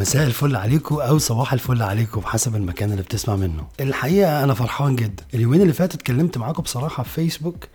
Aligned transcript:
مساء 0.00 0.26
الفل 0.26 0.56
عليكم 0.56 0.94
أو 0.94 1.18
صباح 1.18 1.52
الفل 1.52 1.82
عليكم 1.82 2.20
بحسب 2.20 2.56
المكان 2.56 2.90
اللي 2.90 3.02
بتسمع 3.02 3.36
منه. 3.36 3.66
الحقيقة 3.80 4.44
أنا 4.44 4.54
فرحان 4.54 4.96
جدا. 4.96 5.24
اليومين 5.34 5.62
اللي 5.62 5.72
فاتوا 5.72 5.96
اتكلمت 5.96 6.38
معاكم 6.38 6.62
بصراحة 6.62 7.02
في 7.02 7.10
فيسبوك 7.10 7.68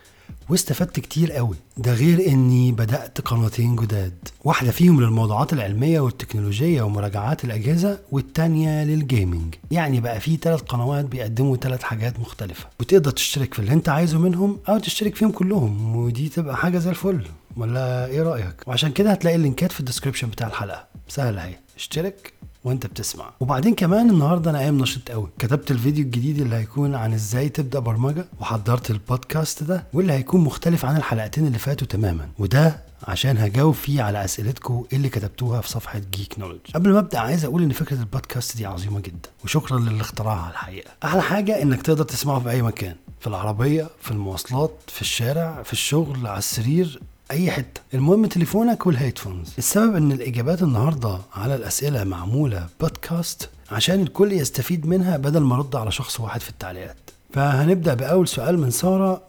واستفدت 0.50 1.00
كتير 1.00 1.32
قوي. 1.32 1.56
ده 1.78 1.94
غير 1.94 2.28
إني 2.28 2.72
بدأت 2.72 3.22
قناتين 3.22 3.76
جداد. 3.76 4.14
واحدة 4.44 4.72
فيهم 4.72 5.02
للموضوعات 5.02 5.54
العلمية 5.54 6.00
والتكنولوجية 6.00 6.82
ومراجعات 6.82 7.44
الأجهزة 7.46 8.00
والتانية 8.12 8.84
للجيمنج 8.84 9.56
يعني 9.72 10.02
بقى 10.02 10.20
في 10.20 10.38
ثلاث 10.38 10.62
قنوات 10.62 11.06
بيقدموا 11.06 11.58
ثلاث 11.58 11.84
حاجات 11.84 12.20
مختلفة. 12.20 12.68
وتقدر 12.80 13.12
تشترك 13.12 13.54
في 13.54 13.60
اللي 13.60 13.74
أنت 13.74 13.90
عايزه 13.90 14.20
منهم 14.20 14.60
أو 14.70 14.78
تشترك 14.78 15.16
فيهم 15.16 15.32
كلهم. 15.32 15.96
ودي 15.96 16.30
تبقى 16.30 16.58
حاجة 16.58 16.78
زي 16.78 16.90
الفل. 16.90 17.28
ولا 17.58 18.06
إيه 18.06 18.22
رأيك؟ 18.24 18.68
وعشان 18.68 18.92
كده 18.92 19.12
هتلاقي 19.12 19.36
اللينكات 19.36 19.72
في 19.72 19.80
ال 19.80 19.84
description 19.84 20.28
بتاع 20.28 20.48
الحلقة. 20.48 20.86
سهلة 21.08 21.44
أهي. 21.44 21.56
اشترك 21.78 22.34
وانت 22.64 22.86
بتسمع. 22.86 23.34
وبعدين 23.40 23.76
كمان 23.76 24.10
النهارده 24.10 24.52
أنا 24.52 24.60
قايم 24.60 24.82
نشيط 24.82 25.12
قوي. 25.12 25.30
كتبت 25.40 25.72
الفيديو 25.72 26.06
الجديد 26.06 26.42
اللي 26.42 26.56
هيكون 26.56 26.96
عن 26.96 27.14
إزاي 27.14 27.50
تبدأ 27.50 27.80
برمجة 27.80 28.26
وحضرت 28.40 28.92
البودكاست 28.92 29.64
ده 29.64 29.84
واللي 29.94 30.14
هيكون 30.14 30.42
مختلف 30.42 30.86
عن 30.86 30.98
الحلقتين 30.98 31.48
اللي 31.48 31.60
فاتوا 31.60 31.88
تماما. 31.88 32.30
وده 32.40 32.82
عشان 33.08 33.38
هجاوب 33.38 33.74
فيه 33.74 34.02
على 34.02 34.26
أسئلتكم 34.26 34.86
اللي 34.94 35.10
كتبتوها 35.10 35.62
في 35.62 35.70
صفحة 35.70 36.02
Geek 36.12 36.40
Knowledge 36.40 36.60
قبل 36.76 36.94
ما 36.94 37.00
أبدأ 37.00 37.20
عايز 37.20 37.46
أقول 37.46 37.64
إن 37.64 37.72
فكرة 37.72 37.98
البودكاست 38.00 38.58
دي 38.58 38.66
عظيمة 38.66 39.00
جدا. 39.00 39.30
وشكرا 39.44 39.80
للي 39.80 40.02
اخترعها 40.02 40.50
الحقيقة. 40.52 40.92
أحلى 41.04 41.22
حاجة 41.22 41.62
إنك 41.62 41.82
تقدر 41.82 42.04
تسمعه 42.04 42.40
في 42.40 42.50
أي 42.50 42.62
مكان. 42.62 42.96
في 43.20 43.28
العربية 43.28 43.90
في 44.02 44.12
المواصلات 44.12 44.72
في 44.88 45.02
الشارع 45.02 45.64
في 45.64 45.74
الشغل 45.74 46.28
على 46.28 46.38
السرير. 46.38 47.02
أي 47.32 47.52
حتة. 47.52 47.82
المهم 47.94 48.26
تليفونك 48.26 48.88
والهيدفونز. 48.88 49.54
السبب 49.58 49.96
إن 49.96 50.12
الإجابات 50.12 50.64
النهارده 50.64 51.20
على 51.34 51.56
الأسئلة 51.56 52.04
معمولة 52.04 52.68
بودكاست 52.82 53.50
عشان 53.72 54.02
الكل 54.02 54.32
يستفيد 54.32 54.86
منها 54.86 55.18
بدل 55.18 55.40
ما 55.40 55.56
أرد 55.56 55.76
على 55.76 55.92
شخص 55.92 56.20
واحد 56.20 56.42
في 56.42 56.50
التعليقات. 56.50 56.98
فهنبدأ 57.34 57.94
بأول 57.94 58.28
سؤال 58.28 58.60
من 58.60 58.72
سارة. 58.72 59.22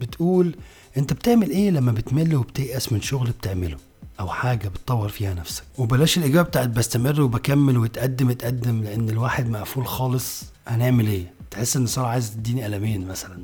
بتقول 0.00 0.54
أنت 0.96 1.12
بتعمل 1.12 1.50
إيه 1.50 1.70
لما 1.70 1.92
بتمل 1.92 2.36
وبتيأس 2.36 2.92
من 2.92 3.00
شغل 3.00 3.30
بتعمله؟ 3.30 3.76
أو 4.20 4.28
حاجة 4.28 4.68
بتطور 4.68 5.08
فيها 5.08 5.34
نفسك؟ 5.34 5.64
وبلاش 5.78 6.18
الإجابة 6.18 6.48
بتاعت 6.48 6.68
بستمر 6.68 7.20
وبكمل 7.20 7.78
وتقدم 7.78 8.30
اتقدم 8.30 8.82
لأن 8.82 9.08
الواحد 9.10 9.48
مقفول 9.48 9.86
خالص. 9.86 10.42
هنعمل 10.68 11.06
إيه؟ 11.06 11.32
تحس 11.50 11.76
إن 11.76 11.86
سارة 11.86 12.06
عايز 12.06 12.30
تديني 12.30 12.64
قلمين 12.64 13.08
مثلا. 13.08 13.38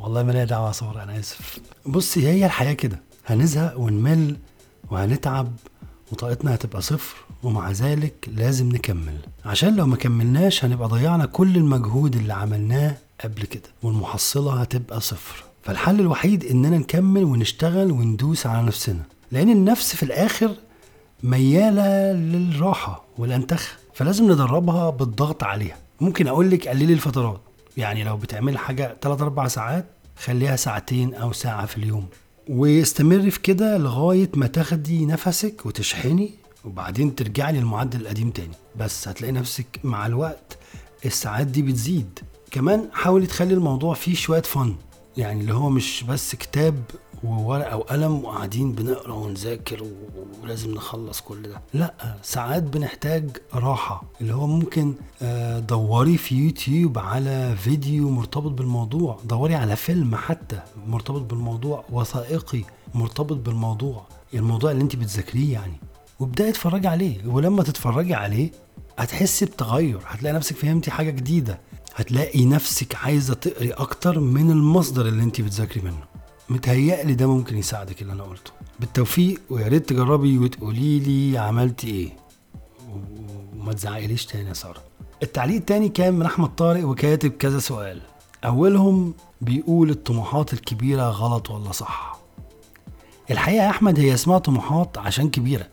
والله 0.00 0.22
ما 0.22 0.32
ليا 0.32 0.44
دعوة 0.44 0.66
يا 0.66 0.72
سارة 0.72 1.02
أنا 1.02 1.18
آسف. 1.18 1.58
بصي 1.86 2.28
هي 2.28 2.46
الحياة 2.46 2.72
كده. 2.72 3.00
هنزهق 3.34 3.78
ونمل 3.78 4.36
وهنتعب 4.90 5.52
وطاقتنا 6.12 6.54
هتبقى 6.54 6.82
صفر 6.82 7.16
ومع 7.42 7.70
ذلك 7.70 8.28
لازم 8.36 8.68
نكمل. 8.68 9.16
عشان 9.44 9.76
لو 9.76 9.86
ما 9.86 9.96
كملناش 9.96 10.64
هنبقى 10.64 10.88
ضيعنا 10.88 11.26
كل 11.26 11.56
المجهود 11.56 12.16
اللي 12.16 12.34
عملناه 12.34 12.96
قبل 13.24 13.42
كده 13.42 13.68
والمحصلة 13.82 14.60
هتبقى 14.60 15.00
صفر. 15.00 15.44
فالحل 15.62 16.00
الوحيد 16.00 16.44
إننا 16.44 16.78
نكمل 16.78 17.24
ونشتغل 17.24 17.90
وندوس 17.90 18.46
على 18.46 18.66
نفسنا 18.66 19.02
لأن 19.32 19.50
النفس 19.50 19.96
في 19.96 20.02
الآخر 20.02 20.54
ميالة 21.22 22.12
للراحة 22.12 23.04
والأنتخة 23.18 23.72
فلازم 23.94 24.32
ندربها 24.32 24.90
بالضغط 24.90 25.42
عليها. 25.44 25.76
ممكن 26.00 26.26
أقول 26.28 26.50
لك 26.50 26.68
قللي 26.68 26.92
الفترات 26.92 27.40
يعني 27.76 28.04
لو 28.04 28.16
بتعمل 28.16 28.58
حاجة 28.58 28.96
3 29.02 29.24
4 29.24 29.48
ساعات 29.48 29.84
خليها 30.24 30.56
ساعتين 30.56 31.14
أو 31.14 31.32
ساعة 31.32 31.66
في 31.66 31.76
اليوم. 31.76 32.06
واستمري 32.48 33.30
في 33.30 33.40
كده 33.40 33.78
لغاية 33.78 34.30
ما 34.34 34.46
تاخدي 34.46 35.06
نفسك 35.06 35.66
وتشحني 35.66 36.30
وبعدين 36.64 37.14
ترجعي 37.14 37.52
للمعدل 37.52 38.00
القديم 38.00 38.30
تاني. 38.30 38.54
بس 38.76 39.08
هتلاقي 39.08 39.32
نفسك 39.32 39.66
مع 39.84 40.06
الوقت 40.06 40.58
الساعات 41.06 41.46
دي 41.46 41.62
بتزيد. 41.62 42.18
كمان 42.50 42.88
حاولي 42.92 43.26
تخلي 43.26 43.54
الموضوع 43.54 43.94
فيه 43.94 44.14
شوية 44.14 44.42
فن 44.42 44.74
يعني 45.16 45.40
اللي 45.40 45.54
هو 45.54 45.70
مش 45.70 46.04
بس 46.08 46.34
كتاب 46.34 46.82
وورقة 47.24 47.76
وقلم 47.76 48.24
وقاعدين 48.24 48.72
بنقرأ 48.72 49.12
ونذاكر 49.12 49.86
ولازم 50.42 50.74
نخلص 50.74 51.20
كل 51.20 51.42
ده. 51.42 51.60
لا 51.74 51.94
ساعات 52.22 52.62
بنحتاج 52.62 53.30
راحة 53.54 54.02
اللي 54.20 54.34
هو 54.34 54.46
ممكن 54.46 54.94
آه، 55.22 55.58
دوري 55.58 56.16
في 56.16 56.34
يوتيوب 56.34 56.98
على 56.98 57.56
فيديو 57.56 58.10
مرتبط 58.10 58.50
بالموضوع 58.50 59.18
دوري 59.24 59.54
على 59.54 59.76
فيلم 59.76 60.16
حتى 60.16 60.60
مرتبط 60.86 61.20
بالموضوع 61.20 61.84
وثائقي 61.92 62.62
مرتبط 62.94 63.36
بالموضوع 63.36 64.02
الموضوع 64.34 64.70
اللي 64.70 64.82
انت 64.82 64.96
بتذاكريه 64.96 65.52
يعني. 65.52 65.76
وابدأي 66.20 66.48
اتفرجي 66.48 66.88
عليه 66.88 67.26
ولما 67.26 67.62
تتفرجي 67.62 68.14
عليه 68.14 68.50
هتحسي 68.98 69.44
بتغير 69.44 69.98
هتلاقي 70.06 70.34
نفسك 70.36 70.56
فهمتي 70.56 70.90
حاجة 70.90 71.10
جديدة 71.10 71.60
هتلاقي 71.94 72.44
نفسك 72.46 72.94
عايزة 72.94 73.34
تقري 73.34 73.70
أكتر 73.70 74.20
من 74.20 74.50
المصدر 74.50 75.06
اللي 75.06 75.22
انت 75.22 75.40
بتذاكري 75.40 75.82
منه. 75.82 76.09
متهيألي 76.50 77.14
ده 77.14 77.26
ممكن 77.26 77.58
يساعدك 77.58 78.02
اللي 78.02 78.12
أنا 78.12 78.22
قلته. 78.22 78.50
بالتوفيق 78.80 79.40
ويا 79.50 79.68
ريت 79.68 79.88
تجربي 79.88 80.38
وتقولي 80.38 80.98
لي 80.98 81.38
عملتي 81.38 81.86
إيه. 81.86 82.10
وما 83.56 83.72
تزعقليش 83.72 84.26
تاني 84.26 84.48
يا 84.48 84.54
سارة. 84.54 84.82
التعليق 85.22 85.56
التاني 85.56 85.88
كان 85.88 86.14
من 86.14 86.26
أحمد 86.26 86.54
طارق 86.54 86.86
وكاتب 86.86 87.30
كذا 87.30 87.58
سؤال. 87.58 88.00
أولهم 88.44 89.14
بيقول 89.40 89.90
الطموحات 89.90 90.52
الكبيرة 90.52 91.02
غلط 91.02 91.50
ولا 91.50 91.72
صح؟ 91.72 92.18
الحقيقة 93.30 93.64
يا 93.64 93.70
أحمد 93.70 93.98
هي 93.98 94.14
اسمها 94.14 94.38
طموحات 94.38 94.98
عشان 94.98 95.30
كبيرة. 95.30 95.66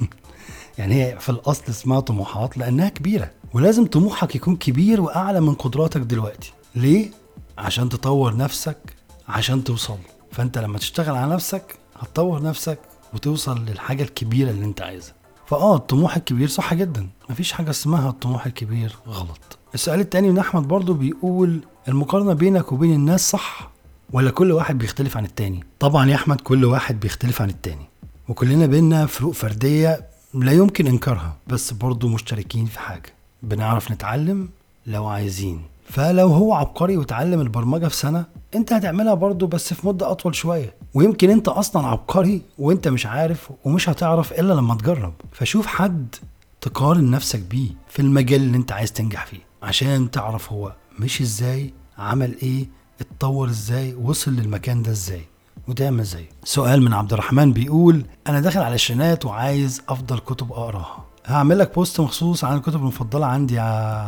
يعني 0.78 0.94
هي 0.94 1.18
في 1.20 1.28
الأصل 1.28 1.64
اسمها 1.68 2.00
طموحات 2.00 2.58
لأنها 2.58 2.88
كبيرة. 2.88 3.30
ولازم 3.54 3.86
طموحك 3.86 4.34
يكون 4.36 4.56
كبير 4.56 5.00
وأعلى 5.00 5.40
من 5.40 5.54
قدراتك 5.54 6.00
دلوقتي. 6.00 6.52
ليه؟ 6.74 7.10
عشان 7.58 7.88
تطور 7.88 8.36
نفسك 8.36 8.97
عشان 9.28 9.64
توصل. 9.64 9.98
فأنت 10.32 10.58
لما 10.58 10.78
تشتغل 10.78 11.16
على 11.16 11.34
نفسك 11.34 11.78
هتطور 12.00 12.42
نفسك 12.42 12.78
وتوصل 13.14 13.64
للحاجة 13.64 14.02
الكبيرة 14.02 14.50
اللي 14.50 14.64
أنت 14.64 14.82
عايزها. 14.82 15.14
فآه 15.46 15.76
الطموح 15.76 16.16
الكبير 16.16 16.48
صح 16.48 16.74
جدا. 16.74 17.08
مفيش 17.30 17.52
حاجة 17.52 17.70
اسمها 17.70 18.10
الطموح 18.10 18.46
الكبير 18.46 18.96
غلط. 19.08 19.58
السؤال 19.74 20.00
التاني 20.00 20.30
من 20.30 20.38
أحمد 20.38 20.68
برضو 20.68 20.94
بيقول 20.94 21.60
المقارنة 21.88 22.32
بينك 22.32 22.72
وبين 22.72 22.92
الناس 22.94 23.30
صح 23.30 23.70
ولا 24.12 24.30
كل 24.30 24.52
واحد 24.52 24.78
بيختلف 24.78 25.16
عن 25.16 25.24
التاني؟ 25.24 25.64
طبعا 25.78 26.10
يا 26.10 26.14
أحمد 26.14 26.40
كل 26.40 26.64
واحد 26.64 27.00
بيختلف 27.00 27.42
عن 27.42 27.50
التاني. 27.50 27.88
وكلنا 28.28 28.66
بينا 28.66 29.06
فروق 29.06 29.34
فردية 29.34 30.06
لا 30.34 30.52
يمكن 30.52 30.86
إنكارها 30.86 31.36
بس 31.46 31.72
برضو 31.72 32.08
مشتركين 32.08 32.66
في 32.66 32.78
حاجة. 32.78 33.14
بنعرف 33.42 33.90
نتعلم 33.90 34.48
لو 34.86 35.06
عايزين. 35.06 35.62
فلو 35.88 36.28
هو 36.28 36.54
عبقري 36.54 36.96
وتعلم 36.96 37.40
البرمجة 37.40 37.86
في 37.88 37.96
سنة 37.96 38.24
انت 38.54 38.72
هتعملها 38.72 39.14
برضه 39.14 39.46
بس 39.46 39.74
في 39.74 39.86
مدة 39.86 40.10
أطول 40.10 40.34
شوية. 40.34 40.74
ويمكن 40.94 41.30
انت 41.30 41.48
أصلا 41.48 41.86
عبقري 41.86 42.42
وانت 42.58 42.88
مش 42.88 43.06
عارف 43.06 43.50
ومش 43.64 43.88
هتعرف 43.88 44.32
إلا 44.32 44.52
لما 44.54 44.74
تجرب. 44.74 45.12
فشوف 45.32 45.66
حد 45.66 46.14
تقارن 46.60 47.10
نفسك 47.10 47.40
بيه 47.40 47.68
في 47.88 48.02
المجال 48.02 48.40
اللي 48.42 48.56
انت 48.56 48.72
عايز 48.72 48.92
تنجح 48.92 49.26
فيه 49.26 49.40
عشان 49.62 50.10
تعرف 50.10 50.52
هو 50.52 50.72
مش 50.98 51.20
إزاي 51.20 51.74
عمل 51.98 52.36
إيه 52.42 52.68
اتطور 53.00 53.48
إزاي 53.48 53.94
وصل 53.94 54.30
للمكان 54.32 54.82
ده 54.82 54.90
إزاي 54.90 55.22
وتعمل 55.68 56.04
زي 56.04 56.24
سؤال 56.44 56.82
من 56.82 56.92
عبد 56.92 57.12
الرحمن 57.12 57.52
بيقول 57.52 58.04
أنا 58.26 58.40
داخل 58.40 58.58
على 58.60 58.68
العشرينات 58.68 59.24
وعايز 59.24 59.82
أفضل 59.88 60.18
كتب 60.18 60.52
أقراها. 60.52 61.04
هعمل 61.26 61.58
لك 61.58 61.74
بوست 61.74 62.00
مخصوص 62.00 62.44
عن 62.44 62.56
الكتب 62.56 62.76
المفضلة 62.80 63.26
عندي 63.26 63.54
يا 63.54 63.62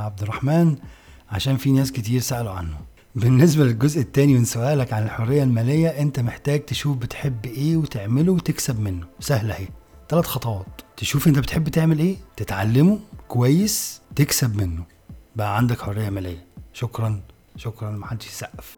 عبد 0.05 0.23
الرحمن. 0.23 0.77
عشان 1.31 1.57
في 1.57 1.71
ناس 1.71 1.93
كتير 1.93 2.21
سألوا 2.21 2.53
عنه. 2.53 2.77
بالنسبة 3.15 3.65
للجزء 3.65 4.01
التاني 4.01 4.35
من 4.35 4.45
سؤالك 4.45 4.93
عن 4.93 5.03
الحرية 5.03 5.43
المالية 5.43 5.89
انت 5.89 6.21
محتاج 6.21 6.65
تشوف 6.65 6.97
بتحب 6.97 7.47
إيه 7.47 7.77
وتعمله 7.77 8.33
وتكسب 8.33 8.81
منه. 8.81 9.07
سهلة 9.21 9.55
اهي. 9.55 9.69
ثلاث 10.09 10.27
خطوات. 10.27 10.81
تشوف 10.97 11.27
انت 11.29 11.39
بتحب 11.39 11.69
تعمل 11.69 11.99
إيه 11.99 12.17
تتعلمه 12.37 12.99
كويس 13.29 14.01
تكسب 14.17 14.57
منه. 14.63 14.83
بقى 15.37 15.57
عندك 15.57 15.81
حرية 15.83 16.11
مالية. 16.11 16.45
شكرا. 16.73 17.21
شكرا. 17.57 17.91
محدش 17.91 18.27
يسقف. 18.27 18.77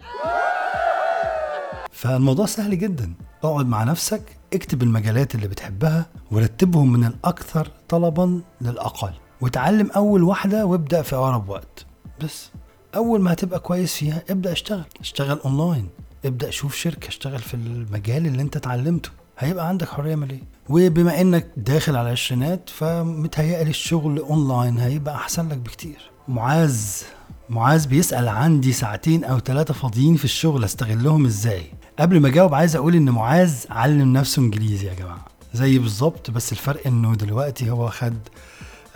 فالموضوع 1.92 2.46
سهل 2.46 2.78
جدا. 2.78 3.12
اقعد 3.44 3.66
مع 3.66 3.84
نفسك 3.84 4.22
اكتب 4.52 4.82
المجالات 4.82 5.34
اللي 5.34 5.48
بتحبها 5.48 6.06
ورتبهم 6.30 6.92
من 6.92 7.04
الأكثر 7.04 7.68
طلبا 7.88 8.40
للأقل. 8.60 9.12
وتعلم 9.40 9.90
أول 9.90 10.22
واحدة 10.22 10.66
وابدأ 10.66 11.02
في 11.02 11.16
أقرب 11.16 11.48
وقت. 11.48 11.86
بس 12.22 12.50
أول 12.94 13.20
ما 13.20 13.32
هتبقى 13.32 13.60
كويس 13.60 13.94
فيها 13.94 14.22
ابدأ 14.30 14.52
اشتغل. 14.52 14.84
اشتغل 15.00 15.38
أونلاين. 15.44 15.88
ابدأ 16.24 16.50
شوف 16.50 16.74
شركة 16.76 17.08
اشتغل 17.08 17.38
في 17.38 17.54
المجال 17.54 18.26
اللي 18.26 18.42
انت 18.42 18.56
اتعلمته. 18.56 19.10
هيبقى 19.38 19.68
عندك 19.68 19.88
حرية 19.88 20.14
مالية. 20.14 20.42
وبما 20.68 21.20
إنك 21.20 21.48
داخل 21.56 21.96
على 21.96 22.06
العشرينات 22.06 22.70
فمتهيألي 22.70 23.70
الشغل 23.70 24.18
أونلاين 24.18 24.78
هيبقى 24.78 25.14
أحسن 25.14 25.48
لك 25.48 25.58
بكتير. 25.58 26.10
معاذ 26.28 27.02
معاذ 27.50 27.88
بيسأل 27.88 28.28
عندي 28.28 28.72
ساعتين 28.72 29.24
أو 29.24 29.38
ثلاثة 29.38 29.74
فاضيين 29.74 30.16
في 30.16 30.24
الشغل 30.24 30.64
أستغلهم 30.64 31.26
إزاي؟ 31.26 31.62
قبل 31.98 32.20
ما 32.20 32.28
أجاوب 32.28 32.54
عايز 32.54 32.76
أقول 32.76 32.94
إن 32.94 33.10
معاذ 33.10 33.54
علم 33.70 34.12
نفسه 34.12 34.42
إنجليزي 34.42 34.86
يا 34.86 34.94
جماعة. 34.94 35.24
زي 35.54 35.78
بالظبط 35.78 36.30
بس 36.30 36.52
الفرق 36.52 36.86
إنه 36.86 37.14
دلوقتي 37.14 37.70
هو 37.70 37.88
خد 37.90 38.16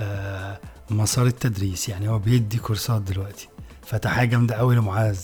آه 0.00 0.58
مسار 0.90 1.26
التدريس 1.26 1.88
يعني 1.88 2.08
هو 2.08 2.18
بيدي 2.18 2.58
كورسات 2.58 3.02
دلوقتي. 3.02 3.48
فتحية 3.82 4.24
جامدة 4.24 4.54
قوي 4.54 4.76
لمعاذ. 4.76 5.20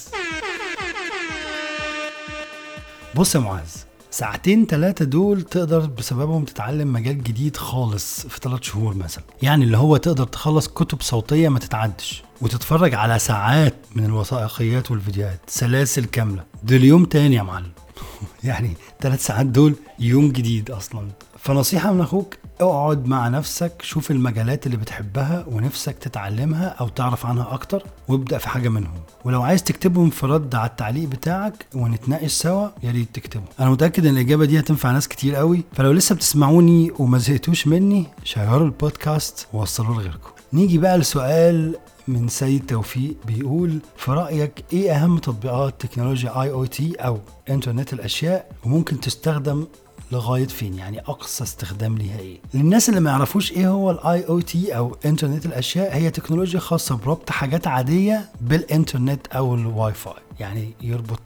بص 3.15 3.35
يا 3.35 3.41
معاذ 3.41 3.71
ساعتين 4.11 4.67
ثلاثة 4.67 5.05
دول 5.05 5.43
تقدر 5.43 5.81
بسببهم 5.81 6.45
تتعلم 6.45 6.93
مجال 6.93 7.23
جديد 7.23 7.57
خالص 7.57 8.27
في 8.27 8.39
ثلاث 8.43 8.63
شهور 8.63 8.95
مثلا. 8.95 9.25
يعني 9.43 9.65
اللي 9.65 9.77
هو 9.77 9.97
تقدر 9.97 10.25
تخلص 10.25 10.69
كتب 10.69 11.03
صوتية 11.03 11.49
ما 11.49 11.59
تتعدش 11.59 12.23
وتتفرج 12.41 12.95
على 12.95 13.19
ساعات 13.19 13.75
من 13.97 14.05
الوثائقيات 14.05 14.91
والفيديوهات 14.91 15.41
سلاسل 15.47 16.05
كاملة. 16.05 16.45
دول 16.63 16.85
يوم 16.85 17.05
تاني 17.05 17.37
يا 17.37 17.43
معلم. 17.43 17.73
يعني 18.45 18.77
ثلاث 19.01 19.27
ساعات 19.27 19.47
دول 19.47 19.75
يوم 19.99 20.33
جديد 20.33 20.71
أصلا. 20.71 21.09
فنصيحة 21.39 21.93
من 21.93 22.01
أخوك 22.01 22.37
اقعد 22.61 23.07
مع 23.07 23.29
نفسك 23.29 23.73
شوف 23.83 24.11
المجالات 24.11 24.67
اللي 24.67 24.77
بتحبها 24.77 25.45
ونفسك 25.49 25.99
تتعلمها 25.99 26.67
أو 26.69 26.89
تعرف 26.89 27.27
عنها 27.27 27.55
أكتر 27.55 27.83
وابدأ 28.09 28.39
في 28.39 28.49
حاجة 28.49 28.69
منهم. 28.69 29.01
ولو 29.25 29.43
عايز 29.43 29.63
تكتبهم 29.63 30.11
في 30.11 30.27
رد 30.27 30.55
على 30.55 30.71
التعليق 30.71 31.09
بتاعك 31.09 31.67
ونتناقش 31.75 32.31
سوا 32.33 32.69
يا 32.83 32.91
ريت 32.91 33.09
تكتبه. 33.15 33.45
أنا 33.61 33.71
متأكد 33.71 34.07
إن 34.07 34.13
الإجابة 34.15 34.45
دي 34.45 34.59
هتنفع 34.61 34.91
ناس 34.91 35.09
كتير 35.09 35.35
قوي. 35.35 35.65
فلو 35.73 35.93
لسه 35.93 36.15
بتسمعوني 36.15 36.91
وما 36.99 37.19
زهقتوش 37.19 37.67
مني 37.67 38.07
شيروا 38.25 38.67
البودكاست 38.67 39.47
ووصلوه 39.53 39.97
لغيركم. 39.97 40.31
نيجي 40.53 40.79
بقى 40.79 40.99
لسؤال 40.99 41.77
من 42.09 42.29
سيد 42.29 42.67
توفيق 42.67 43.15
بيقول 43.27 43.79
في 43.97 44.11
رأيك 44.13 44.65
إيه 44.73 44.93
أهم 44.93 45.19
تطبيقات 45.19 45.75
تكنولوجيا 45.81 46.43
IOT 46.43 46.95
أو 46.95 47.19
إنترنت 47.51 47.93
الأشياء 47.93 48.47
وممكن 48.65 49.01
تستخدم 49.01 49.67
لغاية 50.13 50.47
فين؟ 50.47 50.79
يعني 50.79 51.01
أقصى 51.01 51.45
استخدام 51.45 51.99
ليها 51.99 52.19
إيه 52.19 52.39
للناس 52.55 52.89
اللي 52.89 53.01
ما 53.01 53.11
يعرفوش 53.11 53.53
إيه 53.53 53.69
هو 53.69 53.91
ال 53.91 54.29
IOT 54.29 54.77
أو 54.77 54.97
إنترنت 55.07 55.47
الأشياء 55.47 55.97
هي 55.97 56.11
تكنولوجيا 56.11 56.61
خاصة 56.61 56.97
بربط 56.97 57.31
حاجات 57.31 57.67
عادية 57.67 58.29
بالإنترنت 58.41 59.27
أو 59.27 59.55
الواي 59.55 59.93
فاي. 59.93 60.15
يعني 60.41 60.75
يربط 60.81 61.21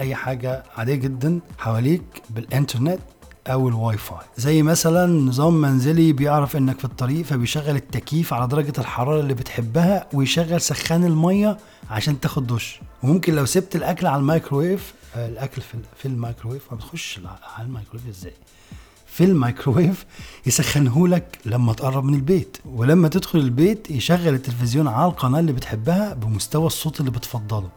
أي 0.00 0.14
حاجة 0.14 0.62
عادية 0.76 0.94
جدا 0.94 1.40
حواليك 1.58 2.22
بالإنترنت 2.30 2.98
أو 3.46 3.68
الواي 3.68 3.96
فاي. 3.98 4.18
زي 4.36 4.62
مثلا 4.62 5.06
نظام 5.06 5.54
منزلي 5.60 6.12
بيعرف 6.12 6.56
إنك 6.56 6.78
في 6.78 6.84
الطريق 6.84 7.24
فبيشغل 7.24 7.76
التكييف 7.76 8.34
على 8.34 8.46
درجة 8.46 8.72
الحرارة 8.78 9.20
اللي 9.20 9.34
بتحبها 9.34 10.06
ويشغل 10.12 10.60
سخان 10.60 11.04
المية 11.04 11.58
عشان 11.90 12.20
تاخد 12.20 12.46
دش. 12.46 12.80
وممكن 13.02 13.34
لو 13.34 13.44
سبت 13.44 13.76
الأكل 13.76 14.06
على 14.06 14.20
الميكروويف 14.20 14.94
آه، 15.05 15.05
الأكل 15.16 15.62
في 15.96 16.08
الميكروويف 16.08 16.62
ما 16.70 16.76
بتخش 16.76 17.20
على 17.56 17.66
الميكروويف 17.66 18.08
إزاي؟ 18.08 18.32
في 19.06 19.24
الميكروويف 19.24 20.06
يسخنه 20.46 21.08
لك 21.08 21.38
لما 21.46 21.72
تقرب 21.72 22.04
من 22.04 22.14
البيت 22.14 22.56
ولما 22.64 23.08
تدخل 23.08 23.38
البيت 23.38 23.90
يشغل 23.90 24.34
التلفزيون 24.34 24.88
على 24.88 25.10
القناة 25.10 25.40
اللي 25.40 25.52
بتحبها 25.52 26.14
بمستوى 26.14 26.66
الصوت 26.66 27.00
اللي 27.00 27.10
بتفضله. 27.10 27.68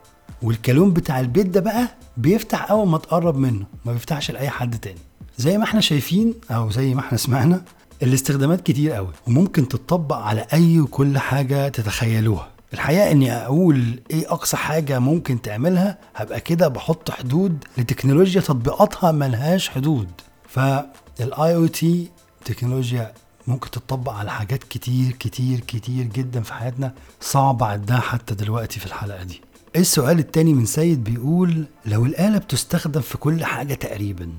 والكالون 0.42 0.94
بتاع 0.94 1.20
البيت 1.20 1.46
ده 1.48 1.60
بقى 1.62 1.96
بيفتح 2.18 2.72
أول 2.72 2.88
ما 2.88 2.98
تقرب 2.98 3.38
منه 3.38 3.66
ما 3.86 3.94
بيفتحش 3.94 4.32
لأي 4.32 4.50
حد 4.50 4.80
تاني. 4.80 5.00
زي 5.38 5.58
ما 5.58 5.64
إحنا 5.64 5.82
شايفين 5.82 6.34
أو 6.52 6.70
زي 6.72 6.94
ما 6.94 7.00
إحنا 7.02 7.18
سمعنا 7.18 7.62
الاستخدامات 8.04 8.62
كتير 8.62 8.92
قوي 8.92 9.14
وممكن 9.28 9.68
تطبق 9.68 10.16
على 10.16 10.46
أي 10.54 10.80
وكل 10.80 11.18
حاجة 11.18 11.68
تتخيلوها. 11.70 12.50
الحقيقة 12.74 13.12
إني 13.12 13.32
أقول 13.34 14.00
إيه 14.12 14.32
أقصى 14.34 14.58
حاجة 14.58 15.00
ممكن 15.00 15.42
تعملها 15.42 15.98
هبقى 16.16 16.40
كده 16.40 16.68
بحط 16.68 17.12
حدود 17.12 17.64
لتكنولوجيا 17.78 18.42
تطبيقاتها 18.42 19.12
ملهاش 19.12 19.70
حدود. 19.70 20.08
فال 20.48 21.56
IOT 21.56 22.10
تكنولوجيا 22.46 23.14
ممكن 23.48 23.72
تطبق 23.72 24.12
على 24.14 24.32
حاجات 24.32 24.64
كتير 24.64 25.12
كتير 25.12 25.60
كتير 25.60 26.06
جدا 26.06 26.42
في 26.42 26.54
حياتنا 26.54 26.94
صعب 27.22 27.64
عدها 27.64 28.00
حتى 28.00 28.36
دلوقتي 28.36 28.80
في 28.80 28.86
الحلقة 28.86 29.24
دي. 29.24 29.42
السؤال 29.76 30.20
التاني 30.20 30.54
من 30.54 30.66
سيد 30.66 31.04
بيقول 31.04 31.66
لو 31.86 32.06
الآلة 32.06 32.38
بتستخدم 32.38 33.02
في 33.02 33.18
كل 33.18 33.46
حاجة 33.46 33.74
تقريبا 33.74 34.30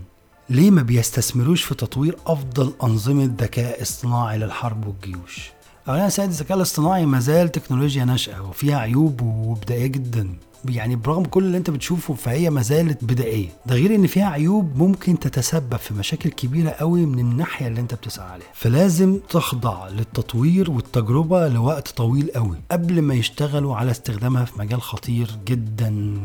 ليه 0.50 0.70
ما 0.70 0.82
بيستثمروش 0.82 1.62
في 1.64 1.74
تطوير 1.74 2.16
أفضل 2.26 2.72
أنظمة 2.82 3.30
ذكاء 3.38 3.82
اصطناعي 3.82 4.38
للحرب 4.38 4.86
والجيوش؟ 4.86 5.50
اولا 5.88 6.08
سيد 6.08 6.28
الذكاء 6.28 6.56
الاصطناعي 6.56 7.06
ما 7.06 7.20
زال 7.20 7.52
تكنولوجيا 7.52 8.04
ناشئة 8.04 8.40
وفيها 8.40 8.78
عيوب 8.78 9.20
وبدائية 9.22 9.86
جدا. 9.86 10.28
يعني 10.68 10.96
برغم 10.96 11.24
كل 11.24 11.44
اللي 11.44 11.56
أنت 11.56 11.70
بتشوفه 11.70 12.14
فهي 12.14 12.50
ما 12.50 12.62
زالت 12.62 13.04
بدائية. 13.04 13.48
ده 13.66 13.74
غير 13.74 13.94
إن 13.94 14.06
فيها 14.06 14.26
عيوب 14.26 14.76
ممكن 14.76 15.18
تتسبب 15.18 15.76
في 15.76 15.94
مشاكل 15.94 16.30
كبيرة 16.30 16.70
قوي 16.70 17.06
من 17.06 17.18
الناحية 17.18 17.66
اللي 17.66 17.80
أنت 17.80 17.94
بتسعى 17.94 18.28
عليها. 18.30 18.48
فلازم 18.54 19.18
تخضع 19.30 19.88
للتطوير 19.88 20.70
والتجربة 20.70 21.48
لوقت 21.48 21.88
طويل 21.88 22.30
قوي 22.34 22.56
قبل 22.70 23.02
ما 23.02 23.14
يشتغلوا 23.14 23.76
على 23.76 23.90
استخدامها 23.90 24.44
في 24.44 24.58
مجال 24.58 24.82
خطير 24.82 25.38
جدا. 25.46 26.16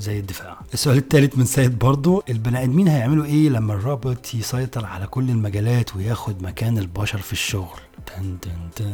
زي 0.00 0.18
الدفاع. 0.18 0.56
السؤال 0.74 0.96
الثالث 0.96 1.38
من 1.38 1.44
سيد 1.44 1.78
برضو 1.78 2.22
البني 2.28 2.62
آدمين 2.64 2.88
هيعملوا 2.88 3.24
إيه 3.24 3.48
لما 3.48 3.74
الروبوت 3.74 4.34
يسيطر 4.34 4.84
على 4.86 5.06
كل 5.06 5.30
المجالات 5.30 5.96
وياخد 5.96 6.42
مكان 6.42 6.78
البشر 6.78 7.18
في 7.18 7.32
الشغل؟ 7.32 7.80
تن 8.06 8.36
تن 8.42 8.50
تن. 8.76 8.92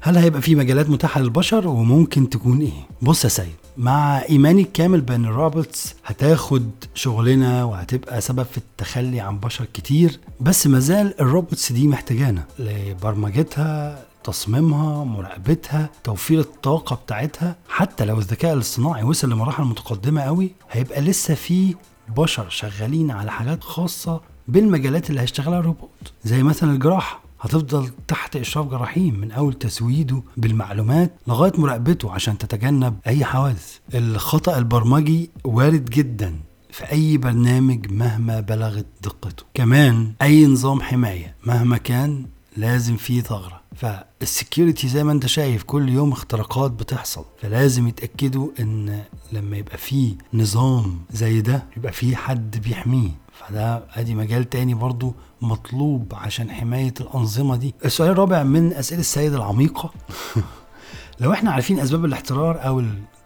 هل 0.00 0.16
هيبقى 0.16 0.42
في 0.42 0.54
مجالات 0.54 0.90
متاحة 0.90 1.20
للبشر 1.20 1.68
وممكن 1.68 2.30
تكون 2.30 2.60
إيه؟ 2.60 2.86
بص 3.02 3.24
يا 3.24 3.28
سيد 3.28 3.54
مع 3.76 4.22
ايماني 4.30 4.62
الكامل 4.62 5.00
بأن 5.00 5.24
ال 5.24 5.34
robots 5.34 5.94
هتاخد 6.04 6.70
شغلنا 6.94 7.64
وهتبقى 7.64 8.20
سبب 8.20 8.42
في 8.42 8.58
التخلي 8.58 9.20
عن 9.20 9.38
بشر 9.38 9.64
كتير 9.74 10.20
بس 10.40 10.66
مازال 10.66 11.20
ال 11.20 11.27
robots 11.27 11.72
دي 11.72 11.88
محتاجانا 11.88 12.44
لبرمجتها 12.58 14.04
تصميمها 14.24 15.04
مراقبتها 15.04 15.90
توفير 16.04 16.40
الطاقة 16.40 16.96
بتاعتها. 16.96 17.56
حتى 17.68 18.04
لو 18.04 18.18
الذكاء 18.18 18.52
الاصطناعي 18.54 19.02
وصل 19.02 19.30
لمراحل 19.30 19.64
متقدمة 19.64 20.20
قوي 20.20 20.52
هيبقى 20.70 21.00
لسه 21.00 21.34
في 21.34 21.74
بشر 22.16 22.48
شغالين 22.48 23.10
على 23.10 23.30
حاجات 23.32 23.64
خاصة 23.64 24.20
بالمجالات 24.48 25.10
اللي 25.10 25.20
هيشتغلها 25.20 25.58
الروبوت 25.58 26.12
زي 26.24 26.42
مثلا 26.42 26.72
الجراحة. 26.72 27.20
هتفضل 27.40 27.90
تحت 28.08 28.36
إشراف 28.36 28.66
جراحين 28.66 29.20
من 29.20 29.30
أول 29.32 29.54
تزويده 29.54 30.22
بالمعلومات 30.36 31.12
لغاية 31.26 31.52
مراقبته 31.58 32.12
عشان 32.12 32.38
تتجنب 32.38 32.96
أي 33.06 33.24
حوادث. 33.24 33.78
الخطأ 33.94 34.58
البرمجي 34.58 35.30
وارد 35.44 35.84
جدا 35.84 36.36
في 36.70 36.92
أي 36.92 37.16
برنامج 37.18 37.92
مهما 37.92 38.40
بلغت 38.40 38.86
دقته. 39.02 39.44
كمان 39.54 40.12
أي 40.22 40.46
نظام 40.46 40.82
حماية 40.82 41.34
مهما 41.46 41.76
كان 41.76 42.26
لازم 42.56 42.96
فيه 42.96 43.20
ثغرة. 43.22 43.59
فال 43.76 43.98
security 43.98 44.88
زي 44.88 45.04
ما 45.04 45.12
انت 45.12 45.26
شايف 45.26 45.62
كل 45.62 45.88
يوم 45.88 46.12
اختراقات 46.12 46.70
بتحصل 46.70 47.24
فلازم 47.40 47.88
يتأكدوا 47.88 48.48
إن 48.60 49.02
لما 49.32 49.56
يبقى 49.56 49.78
فيه 49.78 50.14
نظام 50.34 51.00
زي 51.12 51.40
ده 51.40 51.64
يبقى 51.76 51.92
فيه 51.92 52.16
حد 52.16 52.62
بيحميه. 52.64 53.10
فده 53.32 53.84
أدي 53.94 54.14
مجال 54.14 54.50
تاني 54.50 54.74
برضو 54.74 55.14
مطلوب 55.40 56.12
عشان 56.14 56.50
حماية 56.50 56.94
الأنظمة 57.00 57.56
دي. 57.56 57.74
السؤال 57.84 58.10
الرابع 58.10 58.42
من 58.42 58.72
أسئلة 58.72 59.00
السيد 59.00 59.34
العميقة. 59.34 59.90
لو 61.20 61.32
إحنا 61.32 61.50
عارفين 61.50 61.80
أسباب 61.80 62.04
الاحترار 62.04 62.66
أو 62.66 62.82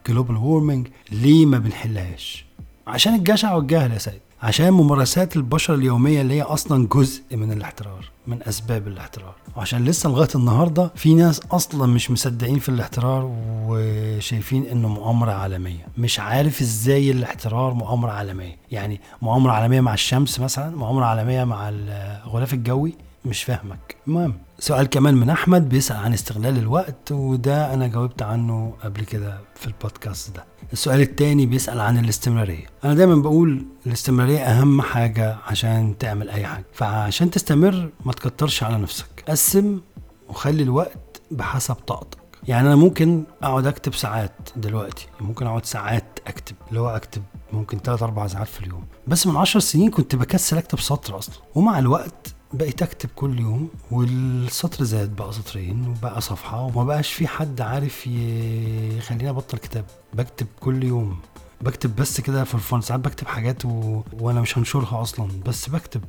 ال 0.07 0.11
global 0.11 0.37
warming 0.37 0.89
ليه 1.13 1.47
ما 1.47 1.59
بنحلهاش؟ 1.59 2.45
عشان 2.87 3.15
الجشع 3.15 3.55
والجهل 3.55 3.93
يا 3.93 3.99
سيد. 3.99 4.21
عشان 4.45 4.71
ممارسات 4.71 5.37
البشر 5.37 5.75
اليومية 5.75 6.21
اللي 6.21 6.35
هي 6.35 6.43
أصلا 6.43 6.89
جزء 6.93 7.23
من 7.37 7.53
الاحترار 7.53 8.11
من 8.27 8.39
أسباب 8.43 8.89
الاحترار. 8.89 9.35
وعشان 9.57 9.85
لسه 9.85 10.11
لغاية 10.11 10.29
النهارده 10.35 10.91
في 10.95 11.15
ناس 11.15 11.41
أصلا 11.53 11.87
مش 11.87 12.11
مصدقين 12.11 12.59
في 12.59 12.69
الاحترار 12.69 13.33
وشايفين 13.67 14.67
إنه 14.67 14.89
مؤامرة 14.89 15.33
عالمية. 15.33 15.87
مش 15.99 16.21
عارف 16.21 16.61
إزاي 16.61 17.11
الاحترار 17.11 17.75
مؤامرة 17.75 18.11
عالمية. 18.11 18.57
يعني 18.71 19.01
مؤامرة 19.23 19.53
عالمية 19.53 19.81
مع 19.81 19.95
الشمس 19.95 20.41
مثلا 20.41 20.77
مؤامرة 20.77 21.05
عالمية 21.05 21.45
مع 21.45 21.69
الغلاف 21.69 22.55
الجوي 22.55 22.95
مش 23.25 23.43
فاهمك. 23.43 23.97
المهم 24.07 24.35
سؤال 24.59 24.87
كمان 24.87 25.15
من 25.15 25.31
أحمد 25.31 25.69
بيسأل 25.69 25.97
عن 25.97 26.13
استغلال 26.13 26.59
الوقت 26.59 27.13
وده 27.13 27.75
أنا 27.75 27.87
جاوبت 27.87 28.23
عنه 28.23 28.75
قبل 28.85 29.05
كده 29.05 29.41
في 29.55 29.67
البودكاست 29.67 30.37
ده. 30.37 30.45
السؤال 30.73 31.01
التاني 31.01 31.47
بيسأل 31.47 31.81
عن 31.81 31.99
الاستمرارية. 31.99 32.67
أنا 32.85 32.95
دايما 32.95 33.15
بقول 33.15 33.67
الاستمرارية 33.87 34.39
أهم 34.39 34.83
حاجة 34.83 35.37
عشان 35.47 35.99
تعمل 35.99 36.31
أي 36.31 36.47
حاجة. 36.47 36.65
فعشان 36.73 37.31
تستمر 37.31 37.91
ما 38.05 38.13
تكترش 38.13 38.63
على 38.63 38.79
نفسك. 38.79 39.25
قسم 39.29 39.81
وخلي 40.29 40.63
الوقت 40.63 41.23
بحسب 41.31 41.75
طاقتك. 41.75 42.19
يعني 42.49 42.67
أنا 42.67 42.77
ممكن 42.77 43.25
أقعد 43.43 43.67
أكتب 43.67 43.95
ساعات 43.95 44.33
دلوقتي. 44.57 45.07
ممكن 45.21 45.47
أقعد 45.47 45.67
ساعات 45.67 46.19
أكتب. 46.27 46.57
اللي 46.69 46.81
هو 46.81 46.89
أكتب 46.89 47.23
ممكن 47.53 47.79
3 47.79 48.05
4 48.05 48.27
ساعات 48.27 48.49
في 48.49 48.61
اليوم. 48.61 48.85
بس 49.07 49.27
من 49.27 49.37
10 49.37 49.61
سنين 49.61 49.91
كنت 49.91 50.17
بكسل 50.17 50.59
أكتب 50.59 50.81
سطر 50.81 51.19
أصلا. 51.19 51.35
ومع 51.55 51.79
الوقت 51.79 52.35
بقيت 52.55 52.83
أكتب 52.83 53.09
كل 53.17 53.41
يوم 53.41 53.69
والسطر 53.91 54.85
زاد 54.85 55.17
بقى 55.17 55.33
سطرين 55.33 55.89
وبقى 55.89 56.21
صفحة 56.21 56.63
وما 56.63 56.85
بقاش 56.85 57.13
في 57.13 57.27
حد 57.27 57.61
عارف 57.61 58.07
يخليني 58.07 59.31
أبطل 59.31 59.59
كتاب. 59.59 59.85
بكتب 60.15 60.47
كل 60.61 60.85
يوم. 60.85 61.19
بكتب 61.61 61.97
بس 61.97 62.21
كده 62.21 62.45
في 62.45 62.55
الفن 62.55 62.81
ساعات 62.81 63.01
بكتب 63.01 63.27
حاجات 63.27 63.65
و... 63.65 64.03
وأنا 64.21 64.41
مش 64.41 64.59
هنشرها 64.59 65.03
أصلا 65.03 65.29
بس 65.47 65.69
بكتب. 65.69 66.05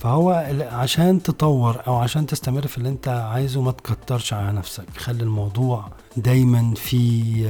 فهو 0.00 0.30
عشان 0.72 1.22
تطور 1.22 1.82
أو 1.86 1.96
عشان 1.96 2.26
تستمر 2.26 2.66
في 2.66 2.78
اللي 2.78 2.88
أنت 2.88 3.08
عايزه 3.08 3.62
ما 3.62 3.70
تكترش 3.72 4.32
على 4.32 4.52
نفسك. 4.52 4.84
خلي 4.98 5.22
الموضوع 5.22 5.88
دايما 6.16 6.74
فيه 6.74 7.48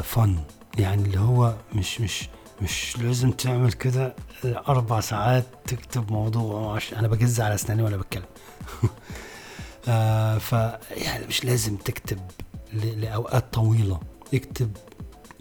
فن 0.00 0.36
يعني 0.78 1.02
اللي 1.02 1.20
هو 1.20 1.54
مش 1.74 2.00
مش 2.00 2.28
مش 2.62 2.98
لازم 2.98 3.30
تعمل 3.30 3.72
كده. 3.72 4.14
أربع 4.44 5.00
ساعات 5.00 5.44
تكتب 5.66 6.12
موضوع. 6.12 6.78
أنا 6.96 7.08
بجز 7.08 7.40
على 7.40 7.54
أسناني 7.54 7.82
وأنا 7.82 7.96
بتكلم. 7.96 8.24
آه 9.88 10.38
ف 10.38 10.52
يعني 10.90 11.26
مش 11.26 11.44
لازم 11.44 11.76
تكتب. 11.76 12.20
لأوقات 12.72 13.54
طويلة. 13.54 14.00
اكتب 14.34 14.76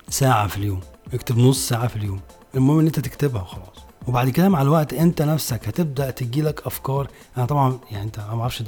ساعة 0.10 0.48
في 0.48 0.58
اليوم. 0.58 0.80
اكتب 1.14 1.38
نص 1.38 1.68
ساعة 1.70 1.88
في 1.88 1.96
اليوم. 1.96 2.20
المهم 2.56 2.80
إن 2.80 2.86
أنت 2.86 3.00
تكتبها 3.00 3.42
وخلاص. 3.42 3.78
وبعد 4.10 4.30
كده 4.30 4.50
مع 4.50 4.62
الوقت 4.62 4.94
انت 4.94 5.22
نفسك 5.22 5.68
هتبدأ 5.68 6.10
تجي 6.12 6.42
لك 6.42 6.62
أفكار. 6.68 7.08
أنا 7.38 7.46
طبعا 7.46 7.80
يعني 7.92 8.04
أنت 8.06 8.20
ما 8.20 8.42
أعرفش 8.42 8.64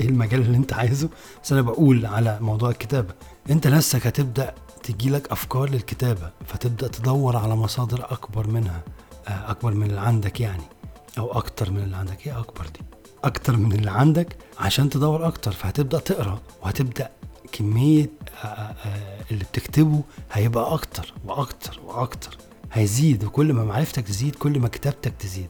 إيه 0.00 0.08
المجال 0.08 0.40
اللي 0.40 0.56
أنت 0.56 0.72
عايزه 0.72 1.08
بس 1.44 1.52
أنا 1.52 1.60
بقول 1.62 2.06
على 2.06 2.38
موضوع 2.40 2.70
الكتابة. 2.70 3.14
أنت 3.50 3.66
نفسك 3.66 4.06
هتبدأ 4.06 4.54
تجي 4.82 5.10
لك 5.10 5.32
أفكار 5.32 5.70
للكتابة 5.70 6.30
فتبدأ 6.46 6.88
تدور 6.88 7.36
على 7.36 7.56
مصادر 7.56 8.06
أكبر 8.12 8.46
منها 8.46 8.80
آه، 9.28 9.50
أكبر 9.50 9.74
من 9.74 9.86
اللي 9.90 10.00
عندك 10.00 10.40
يعني 10.40 10.62
أو 11.18 11.32
أكتر 11.32 11.70
من 11.70 11.78
اللي 11.82 11.96
عندك. 11.96 12.26
إيه 12.26 12.38
أكبر 12.40 12.66
دي؟ 12.66 12.80
أكتر 13.24 13.56
من 13.56 13.72
اللي 13.72 13.90
عندك 13.90 14.36
عشان 14.60 14.88
تدور 14.90 15.26
أكتر 15.26 15.52
فهتبدأ 15.52 15.98
تقرأ 15.98 16.38
وهتبدأ 16.62 17.10
كمية 17.52 18.10
آه، 18.44 18.46
آه، 18.46 18.74
اللي 19.30 19.44
بتكتبه 19.44 20.02
هيبقى 20.32 20.74
أكتر 20.74 21.14
وأكتر 21.24 21.80
وأكتر. 21.84 22.36
هيزيد 22.72 23.24
وكل 23.24 23.52
ما 23.52 23.64
معرفتك 23.64 24.04
تزيد 24.06 24.34
كل 24.34 24.58
ما 24.60 24.68
كتابتك 24.68 25.12
تزيد. 25.18 25.48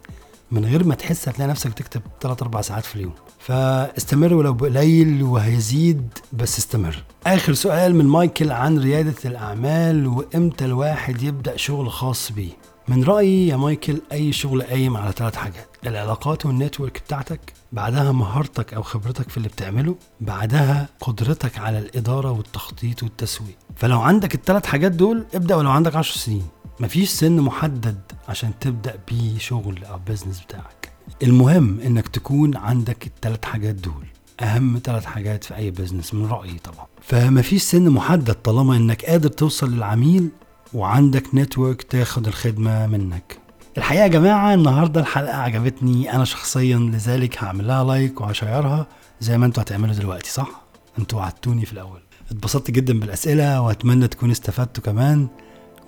من 0.50 0.64
غير 0.64 0.84
ما 0.84 0.94
تحس 0.94 1.28
هتلاقي 1.28 1.48
نفسك 1.50 1.70
بتكتب 1.70 2.02
3 2.20 2.42
4 2.42 2.62
ساعات 2.62 2.84
في 2.84 2.96
اليوم. 2.96 3.12
فاستمر 3.38 4.34
ولو 4.34 4.52
قليل 4.52 5.22
وهيزيد 5.22 6.18
بس 6.32 6.58
استمر. 6.58 7.04
آخر 7.26 7.54
سؤال 7.54 7.94
من 7.94 8.04
مايكل 8.04 8.52
عن 8.52 8.78
ريادة 8.78 9.14
الأعمال 9.24 10.06
وإمتى 10.06 10.64
الواحد 10.64 11.22
يبدأ 11.22 11.56
شغل 11.56 11.90
خاص 11.90 12.32
بيه؟ 12.32 12.50
من 12.88 13.04
رأيي 13.04 13.48
يا 13.48 13.56
مايكل 13.56 14.00
أي 14.12 14.32
شغل 14.32 14.62
قايم 14.62 14.96
على 14.96 15.12
ثلاث 15.12 15.36
حاجات. 15.36 15.68
العلاقات 15.86 16.46
وال 16.46 16.59
network 16.59 17.02
بتاعتك 17.06 17.52
بعدها 17.72 18.12
مهارتك 18.12 18.74
أو 18.74 18.82
خبرتك 18.82 19.30
في 19.30 19.36
اللي 19.36 19.48
بتعمله 19.48 19.96
بعدها 20.20 20.88
قدرتك 21.00 21.58
على 21.58 21.78
الإدارة 21.78 22.30
والتخطيط 22.30 23.02
والتسويق. 23.02 23.56
فلو 23.76 24.00
عندك 24.00 24.34
الثلاث 24.34 24.66
حاجات 24.66 24.92
دول 24.92 25.26
ابدأ. 25.34 25.54
ولو 25.54 25.70
عندك 25.70 25.96
10 25.96 26.16
سنين 26.16 26.46
مفيش 26.80 27.10
سن 27.10 27.40
محدد 27.40 28.00
عشان 28.28 28.50
تبدأ 28.60 28.98
بيه 29.08 29.38
شغل 29.38 29.84
أو 29.84 29.98
business 30.08 30.40
بتاعك. 30.40 30.92
المهم 31.22 31.80
إنك 31.80 32.08
تكون 32.08 32.56
عندك 32.56 33.06
الثلاث 33.06 33.44
حاجات 33.44 33.74
دول. 33.74 34.06
أهم 34.40 34.80
ثلاث 34.84 35.04
حاجات 35.04 35.44
في 35.44 35.56
أي 35.56 35.70
business 35.70 36.14
من 36.14 36.26
رأيي 36.26 36.58
طبعا. 36.58 36.86
فمفيش 37.02 37.62
سن 37.62 37.90
محدد 37.90 38.34
طالما 38.34 38.76
إنك 38.76 39.04
قادر 39.04 39.28
توصل 39.28 39.74
للعميل 39.74 40.28
وعندك 40.74 41.34
network 41.34 41.82
تاخد 41.82 42.26
الخدمة 42.26 42.86
منك. 42.86 43.38
الحقيقة 43.78 44.02
يا 44.02 44.08
جماعة 44.08 44.54
النهارده 44.54 45.00
الحلقة 45.00 45.36
عجبتني. 45.36 46.12
أنا 46.12 46.24
شخصيا 46.24 46.78
لذلك 46.78 47.44
هعمل 47.44 47.66
لها 47.66 47.84
like 47.84 48.20
وه 48.20 48.37
share 48.37 48.78
ها 48.78 48.86
زي 49.20 49.38
ما 49.38 49.46
أنتوا 49.46 49.62
هتعملوا 49.62 49.94
دلوقتي 49.94 50.30
صح؟ 50.30 50.62
أنتوا 50.98 51.18
وعدتوني 51.18 51.66
في 51.66 51.72
الأول. 51.72 52.00
اتبسطت 52.30 52.70
جدا 52.70 53.00
بالأسئلة 53.00 53.60
وأتمنى 53.60 54.08
تكونوا 54.08 54.32
استفدتوا 54.32 54.82
كمان. 54.82 55.28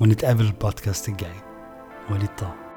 ونتقابل 0.00 0.44
البودكاست 0.44 1.08
الجاي. 1.08 1.36
وليد 2.10 2.28
طه 2.38 2.69